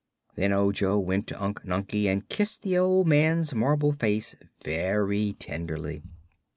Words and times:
Then 0.33 0.51
Ojo 0.51 0.97
went 0.97 1.27
to 1.27 1.39
Unc 1.39 1.63
Nunkie 1.63 2.11
and 2.11 2.27
kissed 2.27 2.63
the 2.63 2.75
old 2.75 3.05
man's 3.05 3.53
marble 3.53 3.91
face 3.91 4.35
very 4.65 5.33
tenderly. 5.37 6.01